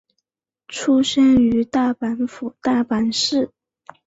[0.67, 3.51] 出身于大阪府大阪市。